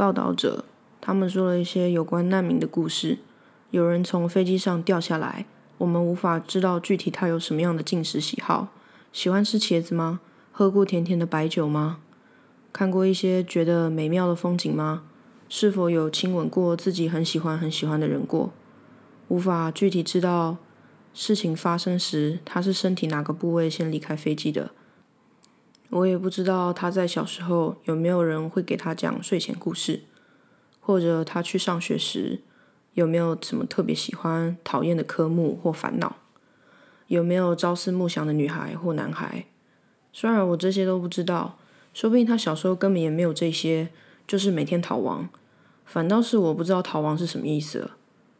[0.00, 0.64] 报道者
[0.98, 3.18] 他们说了一些有关难民的故事。
[3.70, 5.44] 有人从飞机上掉下来，
[5.76, 8.68] 我们无法知道具体他有什么样的进食喜好，
[9.12, 10.20] 喜欢吃茄子吗？
[10.52, 11.98] 喝过甜甜的白酒吗？
[12.72, 15.02] 看过一些觉得美妙的风景吗？
[15.50, 18.54] 是否有亲吻过自己很喜欢很喜欢的人过？
[19.28, 20.56] 无法具体知道
[21.12, 24.70] 事情发生时他是身体哪个部位先离开飞机的。
[25.90, 30.02] 我也不知道他在小时候有没有人会给他讲睡前故事，
[30.80, 32.40] 或者他去上学时
[32.94, 36.16] 有没有什么特别喜欢、讨厌的科目或烦恼，
[37.08, 39.46] 有没有朝思暮想的女孩或男孩。
[40.12, 41.58] 虽然我这些都不知道，
[41.92, 43.88] 说不定他小时候根本也没有这些，
[44.26, 45.28] 就是每天逃亡。
[45.84, 47.96] 反倒是我不知道逃亡是什么意思了。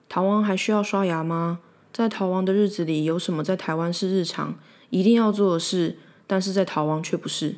[0.09, 1.59] 逃亡还需要刷牙吗？
[1.93, 4.55] 在逃亡的日子里，有什么在台湾是日常
[4.91, 5.99] 一定要做的事？
[6.31, 7.57] 但是在逃亡却不是。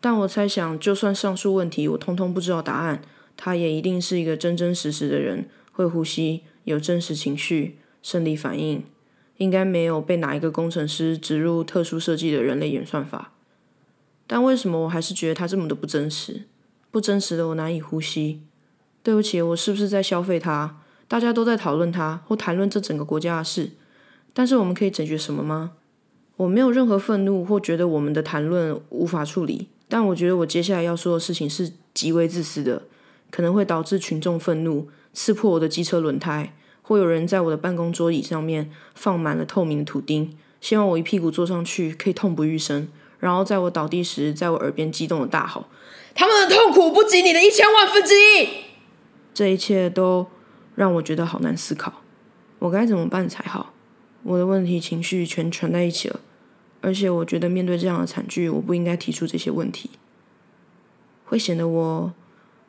[0.00, 3.02] 但我猜想，就算上述问题我通通不知道答案，
[3.36, 8.82] 他也一定是一个真真实实的人，会呼吸，有真实情绪、生理反应，
[9.36, 13.30] 应该没有被哪一个工程师植入特殊设计的人类演算法。
[14.26, 16.46] 但为什么我还是觉得他这么的不真实？
[16.90, 18.42] 不真实的我难以呼吸。
[19.04, 20.80] 对不起，我是不是在消费他？
[21.06, 23.70] 大家都在讨论他，或谈论这整个国家的事，
[24.34, 25.74] 但是我们可以解决什么吗？
[26.38, 29.68] 我没有任何愤怒，或觉得我们的谈论无法处理。
[29.88, 32.84] 但我觉得我接下来要说的事情是极为自私的，
[33.28, 42.86] 可能会导致群众愤怒，刺破我的机车轮胎，或有人在我的办公桌椅上面放满了透明的图钉，希望我一屁股坐上去可以痛不欲生，
[43.18, 45.64] 然后在我倒地时，在我耳边激动的大吼
[46.14, 48.48] ：“他们的痛苦不及你的一千万分之一！”
[49.34, 50.26] 这一切都
[50.76, 52.02] 让我觉得好难思考，
[52.60, 53.74] 我该怎么办才好？
[54.22, 56.20] 我的问题情绪全传在一起了。
[56.80, 59.90] 而且我觉得面对这样的惨剧，我不应该提出这些问题，
[61.24, 62.12] 会显得我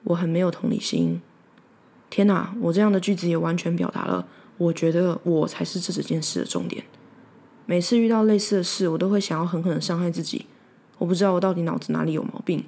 [0.06, 1.22] 我很没有同理心。
[2.10, 4.28] 天哪，我这样的句子也完全表达了，
[4.58, 6.84] 我觉得我才是这整件事的重点。
[7.68, 10.48] 每次遇到类似的事，我都会想要狠狠的伤害自己。
[10.98, 12.66] 我不知道我到底脑子哪里有毛病，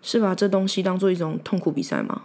[0.00, 2.22] 是把这东西当做一种痛苦比赛吗？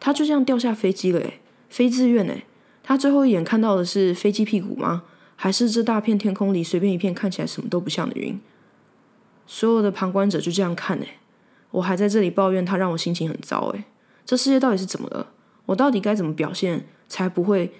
[0.00, 2.44] 他就这样掉下飞机了，诶，非自愿诶，
[2.82, 5.02] 他最后一眼看到的是飞机屁股吗？
[5.42, 8.38] 还是这大片天空里随便一片看起来什么都不像的云，
[9.46, 11.18] 所有的旁观者就这样看哎，
[11.70, 13.86] 我还在这里抱怨他让我心情很糟哎，
[14.26, 15.32] 这世界到底是怎么了？
[15.64, 17.72] 我到底该怎么表现才不会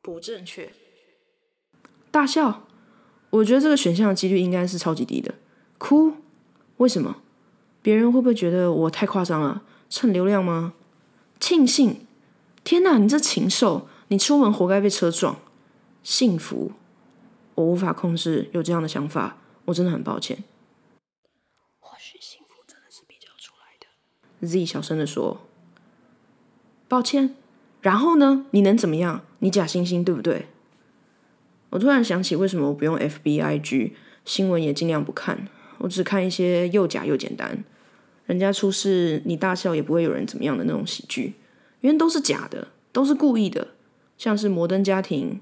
[0.00, 0.70] 不正确？
[2.12, 2.68] 大笑，
[3.30, 5.34] 我觉得这个选项的几率应该是超级低的。
[5.78, 6.12] 哭，
[6.76, 7.16] 为什么？
[7.82, 9.62] 别人会不会觉得我太夸张了？
[9.90, 10.74] 蹭流量吗？
[11.40, 12.06] 庆幸，
[12.62, 15.36] 天哪，你这禽兽，你出门活该被车撞。
[16.04, 16.70] 幸福。
[17.54, 19.36] 我无法控制有这样的想法，
[19.66, 20.42] 我真的很抱歉。
[21.78, 24.46] 或许幸福真的是比较出来的。
[24.46, 25.42] Z 小声的说
[26.88, 27.34] ：“抱歉。”
[27.82, 28.46] 然后呢？
[28.52, 29.24] 你能怎么样？
[29.40, 30.46] 你假惺惺，对不对？
[31.70, 33.92] 我突然想起，为什么我不用 FBIG
[34.24, 35.48] 新闻也尽量不看，
[35.78, 37.64] 我只看一些又假又简单，
[38.26, 41.34] 人家出事你大笑也不会有人怎么样的那种喜剧，
[41.80, 43.68] 因为都是假的，都是故意的，
[44.16, 45.30] 像是《摩登家庭》《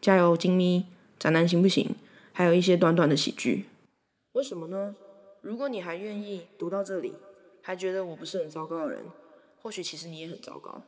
[0.00, 0.80] 加油，金咪》。
[1.18, 1.94] 宅男行不行？
[2.32, 3.66] 还有一些短短的喜剧，
[4.32, 4.96] 为什么呢？
[5.40, 7.12] 如果你还愿意读到这里，
[7.62, 9.04] 还觉得我不是很糟糕的人，
[9.62, 10.82] 或许其实你也很糟糕。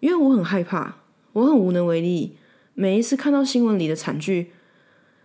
[0.00, 0.98] 因为我很害怕，
[1.32, 2.36] 我很无能为力。
[2.74, 4.52] 每一次看到新闻里的惨剧，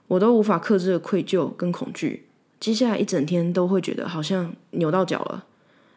[0.08, 2.28] 我都无法克制的愧疚跟恐惧。
[2.60, 5.48] 接下来一整天都会觉得好像扭到脚了，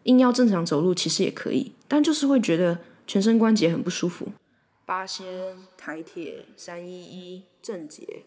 [0.05, 4.29] 硬要正常走路其实也可以，但就是会觉得全身关节很不舒服。
[4.85, 8.23] 八仙、台铁、三一一、政捷、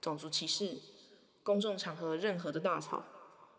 [0.00, 0.78] 种族歧视、
[1.44, 3.04] 公众场合任何的大吵，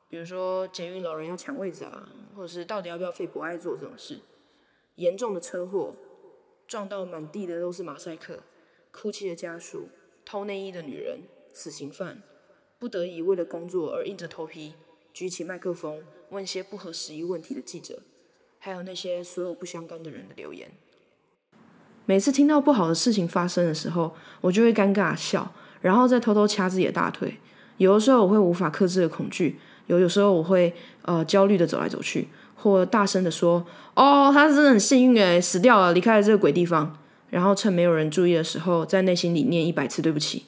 [0.09, 4.19] 比如说捷运老人要抢位子啊，或者是到底要不要废不爱做这种事，
[4.95, 5.95] 严重的车祸，
[6.67, 8.43] 撞到满地的都是马赛克，
[8.91, 9.87] 哭泣的家属，
[10.25, 11.21] 偷内衣的女人，
[11.53, 12.21] 死刑犯，
[12.77, 14.73] 不得已为了工作而硬着头皮
[15.13, 18.01] 举起麦克风问些不合时宜问题的记者，
[18.59, 20.69] 还有那些所有不相干的人的留言。
[22.11, 25.49] 每次听到不好的事情发生的时候，我就会尴尬笑，
[25.79, 27.37] 然后再偷偷掐自己的大腿。
[27.77, 30.73] 有的时候我会无法克制的恐惧，有有时候我会
[31.03, 32.27] 呃焦虑的走来走去，
[32.57, 33.65] 或大声的说
[33.95, 36.97] ：“哦，他真的很幸运诶，死掉了，离开了这个鬼地方。”
[37.31, 40.43] 然后趁没有人注意的时候，在内心里念一百次对不起，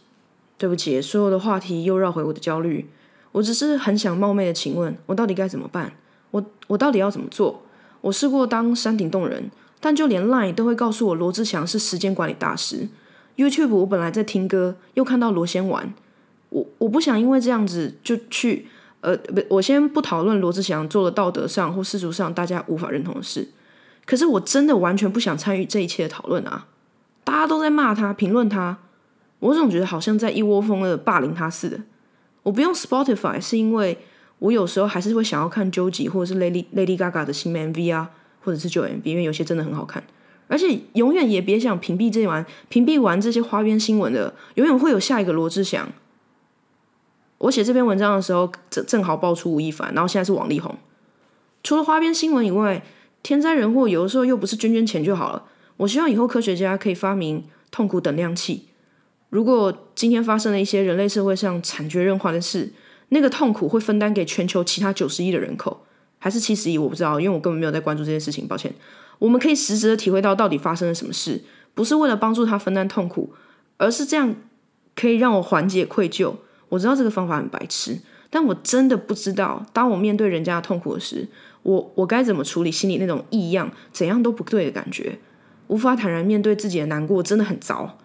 [0.57, 1.01] 对不起。
[1.01, 2.89] 所有的话题又绕回我的焦虑。
[3.31, 5.93] 我只是很想冒昧的请问，我到底该怎么办？
[6.31, 7.61] 我我到底要怎么做？
[8.01, 9.49] 我试过当山顶洞人。
[9.83, 12.87] 但就连 Line 都会告诉我罗志祥是时间管理大师。
[13.35, 15.93] YouTube 我本来在听歌，又看到罗先玩，
[16.47, 18.67] 我我不想因为这样子就去
[19.01, 23.49] 呃，不，我先不讨论罗志祥做了道德上或世俗上大家无法认同的事，
[24.05, 26.67] 可是我真的完全不想参与这一切的讨论啊！
[27.25, 28.77] 大家都在骂他、评论他，
[29.39, 31.81] 我总觉得好像在一窝蜂的霸凌他似的。
[32.43, 33.97] 我不用 Spotify 是因为
[34.39, 38.11] 我有时候还是会想要看 Joji 或者是 Lady Lady Gaga 的新 MV 啊，
[38.43, 40.03] 或者是旧 MV，因为有些真的很好看。
[40.47, 45.91] 而且永远也别想屏蔽这完，屏蔽完这些花边新闻的，永远会有下一个罗志祥。
[47.39, 50.77] 我写这篇文章的时候，正正好爆出吴亦凡，然后现在是王力宏。
[51.63, 52.83] 除了花边新闻以外，
[53.23, 55.43] 天灾人祸有的时候又不是捐捐钱就好了。
[55.77, 58.67] 我希望以后科学家可以发明痛苦等量器。
[59.29, 62.71] 如果今天发生了一些人类社会上惨绝人寰的事，
[63.09, 65.85] 那个痛苦会分担给全球其他九十亿的人口，
[66.23, 66.77] 还是七十一？
[66.77, 68.47] 我不知道，因为我根本没有在关注这件事情。
[68.47, 68.73] 抱歉。
[69.19, 71.41] 我们可以实质的体会到到底发生了什么事，
[71.73, 73.33] 不是为了帮助他分担痛苦，
[73.75, 74.33] 而是这样
[74.95, 76.33] 可以让我缓解愧疚。
[76.69, 77.99] 我知道这个方法很白痴，
[78.29, 81.27] 但我真的不知道，当我面对人家的痛苦时，
[81.63, 85.19] 我我该怎么处理心里那种异样、怎样都不对的感觉，
[85.67, 87.97] 无法坦然面对自己的难过，真的很糟。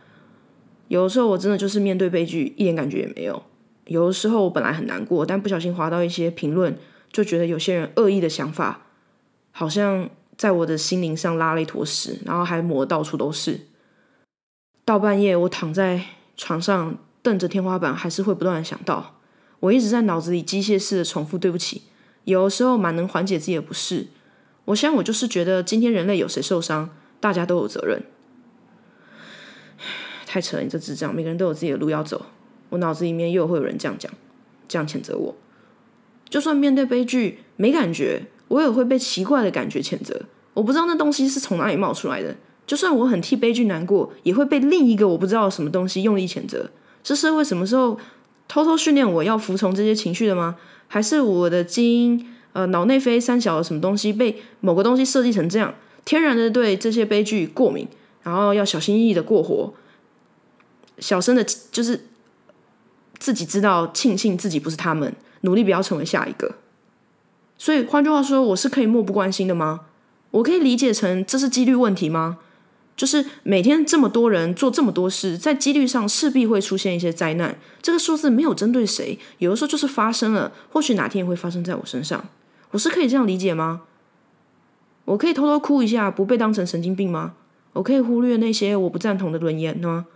[0.89, 3.41] 有的时候我真的就是面对悲剧一点感觉也没有。
[3.87, 6.77] 有的时候我本来很难过，但不小心滑到一些评论，
[7.13, 8.87] 就觉得有些人恶意的想法，
[9.53, 13.61] 好像在我的心灵上拉了一坨屎，然后还抹到处都是。
[14.85, 16.03] 到半夜，我躺在
[16.37, 16.99] 床上。
[17.21, 19.17] 瞪着天花板，还是会不断的想到，
[19.61, 21.83] 我一直在脑子里机械式的重复对不起。
[22.25, 24.07] 有时候蛮能缓解自己的不适。
[24.67, 26.89] 我想我就是觉得今天人类有谁受伤，
[27.21, 28.03] 大家都有责任。
[30.25, 31.15] 太扯了，你这智障！
[31.15, 32.27] 每个人都有自己的路要走。
[32.71, 34.11] 我脑子里面又会有人这样讲，
[34.69, 35.37] 这样谴责我。
[36.29, 40.21] 就算面对悲剧没感觉，我也会被奇怪的感觉谴责。
[40.55, 42.37] 我不知道那东西是从哪里冒出来的。
[42.67, 46.71] 就算我很替悲剧难过，也会被另一个我不知道什么东西用力谴责。
[47.03, 47.99] 这社会什么时候
[48.47, 50.57] 偷偷训练我要服从这些情绪的吗？
[50.87, 55.75] 还是我的基因呃脑内啡三小的什么东西被某个东西设计成这样，
[56.05, 57.89] 天然的对这些悲剧过敏，
[58.23, 59.73] 然后要小心翼翼的过活，
[60.99, 62.07] 小声的，就是
[63.19, 66.57] 自己知道庆幸自己不是他们，努力不要成为下一个。
[67.57, 69.81] 所以换句话说，我是可以漠不关心的吗？
[70.31, 72.39] 我可以理解成这是几率问题吗？
[72.97, 77.59] 就是每天这么多人做这么多事，在几率上势必会出现一些灾难。
[77.81, 82.25] 这个数字没有针对谁，有的时候就是发生了，或许哪天也会发生在我身上。
[82.73, 83.83] 我是可以这样理解吗？
[85.05, 87.35] 我可以偷偷哭一下，不被当成神经病吗？
[87.75, 90.07] 我可以忽略那些我不赞同的论言吗？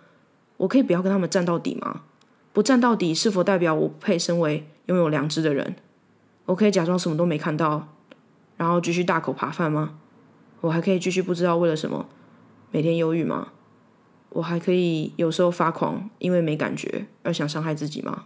[0.56, 2.02] 我可以不要跟他们站到底吗？
[2.52, 5.76] 不站到底是否代表我不配身为拥有良知的人？
[6.46, 7.94] 我可以假装什么都没看到，
[8.56, 9.98] 然后继续大口扒饭吗？
[10.60, 12.08] 我还可以继续不知道为了什么。
[12.70, 13.48] 每天忧郁吗？
[14.30, 18.24] 我还可以有时候发狂，因为没感觉而想伤害自己吗？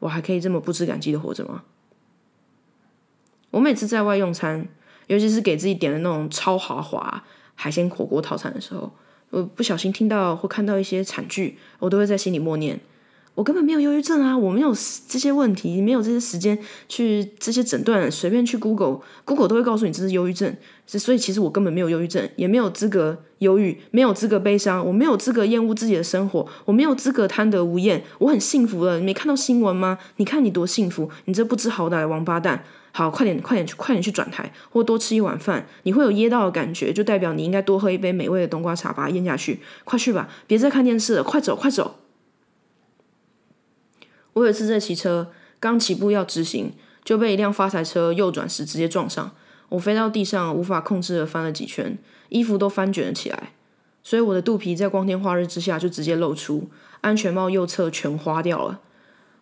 [0.00, 1.64] 我还可以这么不知感激的活着吗？
[3.50, 4.66] 我每次在外用餐，
[5.06, 7.22] 尤其是给自己点的那种超豪华
[7.54, 8.92] 海鲜火锅套餐的时候，
[9.30, 12.80] 我不小心听到或看到一些惨剧，我都会在心里默念。
[13.34, 14.36] 我根本没有忧郁症啊！
[14.36, 14.72] 我没有
[15.08, 16.56] 这些问题，没有这些时间
[16.88, 20.56] 去这些诊断，随便去 Google，Google 都会告诉你这是忧郁症。
[20.86, 28.04] 所以其实我根本没有忧郁症，也没有资格忧郁，没有资格悲伤，我没有资格厌恶自己的生活，我没有资格贪得无厌。
[28.18, 29.98] 我很幸福了，你没看到新闻吗？
[30.18, 32.62] 你看你多幸福，你这不知好歹的王八蛋！
[32.92, 39.58] 好，快点，快点去，快点去转台，或多吃一碗饭，你会有噎到的感觉，就代表你应该多喝一杯美味的冬瓜茶，把它咽下去。
[39.82, 41.96] 快去吧，别再看电视了，快走，快走。
[44.34, 46.72] 我有一次在骑车，刚起步要直行，
[47.04, 49.34] 就被一辆发财车右转时直接撞上，
[49.70, 51.96] 我飞到地上，无法控制的翻了几圈，
[52.28, 53.52] 衣服都翻卷了起来，
[54.02, 56.68] 所以我的肚皮在光天化日之下就直接露出，
[57.00, 58.80] 安全帽右侧全花掉了。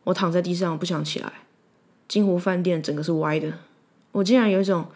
[0.05, 1.33] 我躺在地上不想起来，
[2.07, 3.55] 金湖饭店整个是歪的，
[4.13, 4.89] 我竟然有一种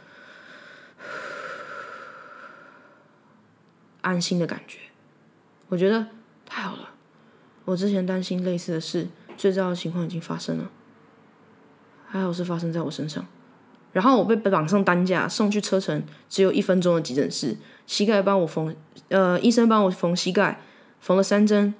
[4.03, 4.79] 安心的感觉，
[5.69, 6.09] 我觉得
[6.45, 6.91] 太好了。
[7.65, 9.09] 我之前担心类似的事。
[9.37, 10.71] 最糟的情况已经发生了，
[12.07, 13.26] 还好是发生在我身上。
[13.93, 18.75] 然后我被绑上担架，送去车程只有一分钟的急诊室，膝盖帮我缝，
[19.09, 20.61] 呃，医生帮我缝膝盖，
[21.00, 21.75] 缝了三针。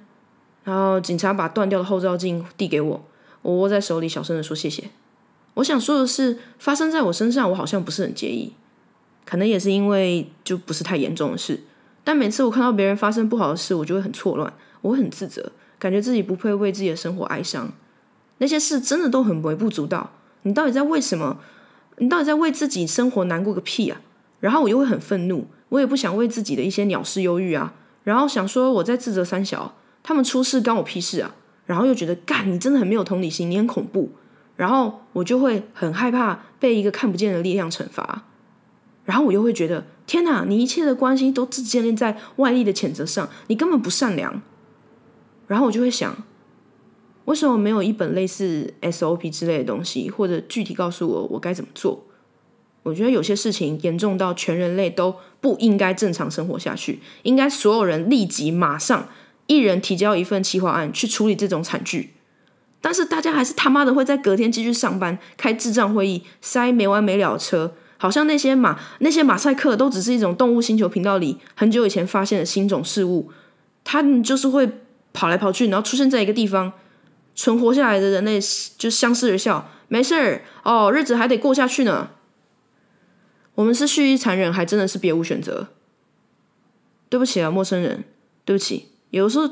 [0.63, 3.05] 然后警察把断掉的后照镜递给我，
[3.41, 4.89] 我握在手里，小声的说谢谢。
[5.53, 8.53] 我想说的是，发生在我身上，我好像不是很介意，
[9.25, 11.61] 可能也是因为就不是太严重的事。
[12.03, 15.51] 但每次我看到别人发生不好的事，我就会很错乱，我会很自责。
[15.79, 17.71] 感觉自己不配为自己的生活哀伤，
[18.39, 20.11] 那些事真的都很微不足道。
[20.43, 21.39] 你到底在为什么？
[21.97, 24.01] 你到底在为自己生活难过个屁啊！
[24.39, 27.73] 然后我又会很愤怒，我也不想为自己的一些鸟事忧郁啊。
[28.03, 31.35] 然后想说我在自责三小，他们出事关我屁事啊。
[31.65, 34.11] 然后又觉得干，你真的很没有同理心，你很恐怖。
[34.55, 38.23] 然后我就会很害怕被一个看不见的力量惩罚，
[39.05, 44.41] 然后我又会觉得天哪，你一切的关系都只建立在外力的谴责上，你根本不善良。
[45.47, 46.15] 然后我就会想，
[47.25, 52.05] 为什么没有一本类似 SOP 之类的东西，或者具体告诉我我该怎么做？
[52.83, 59.09] 我觉得有些事情严重到全人类都不应该正常生活下去，应该所有人立即马上
[59.47, 62.11] 一人提交一份企划案去处理这种惨剧。
[62.79, 73.29] 但是大家还是他妈的会在隔天继续上班，开智障会议，塞没完没了的车，好像那些马那些马赛克都只是一种动物星球频道里很久以前发现的新种事物，
[73.83, 74.69] 它就是会
[75.17, 76.71] 跑来跑去，然后出现在一个地方，
[77.33, 78.39] 存活下来的人类
[78.77, 82.11] 就相视而笑，没事儿哦，日子还得过下去呢。
[83.55, 85.69] 我们是蓄意残忍，还真的是别无选择。
[87.09, 88.03] 对不起啊，陌生人，
[88.45, 89.49] 对不起，有的时候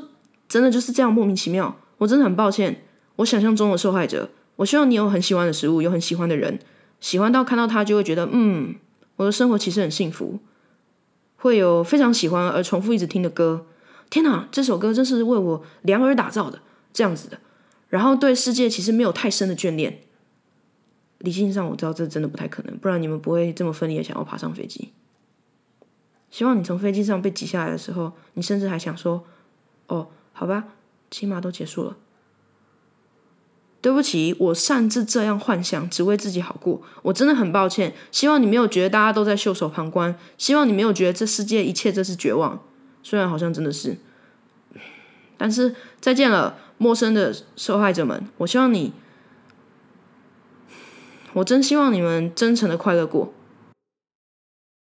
[0.48, 2.84] 真的就是这样莫名其妙，我真的很抱歉。
[3.16, 6.60] 我想象中的受害者，我希望你有很喜欢的食物，有很喜欢的人，
[7.00, 8.76] 喜欢到看到他就会觉得，嗯，
[9.16, 10.38] 我的生活其实很幸福。
[11.38, 13.66] 会有非常喜欢而重复一直听的歌，
[14.08, 16.60] 天哪，这首歌真是为我量而打造的，
[16.92, 17.38] 这样子的。
[17.88, 20.00] 然后对世界其实没有太深的眷恋。
[21.18, 24.92] 理性上我知道这真的不太可能，不然你们不会这么奋力的想要爬上飞机。
[26.30, 29.24] 希望你从飞机上被挤下来的时候，你甚至还想说，
[29.86, 30.64] 哦，好吧，
[31.10, 31.96] 起码都结束了。
[33.80, 36.82] 对不起，我擅自这样幻想，只为自己好过。
[37.02, 37.94] 我真的很抱歉。
[38.10, 40.18] 希望你没有觉得大家都在袖手旁观。
[40.36, 42.60] 希望你没有觉得这世界一切这是绝望。
[43.08, 43.96] 虽然好像真的是，
[45.36, 48.26] 但是再见了，陌生的受害者们。
[48.38, 48.92] 我希望你，
[51.34, 53.32] 我真希望你们真诚的快乐过。